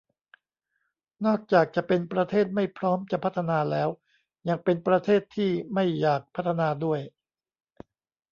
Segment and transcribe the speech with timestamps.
[1.25, 3.89] นอกจากจะเป็นประเทศไม่พร้อมจะพัฒนาแล้ว
[4.49, 6.99] ยังเป็นประเทศที่ไม่อยากพัฒนาด้วย